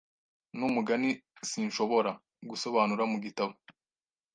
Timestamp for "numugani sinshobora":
0.57-2.11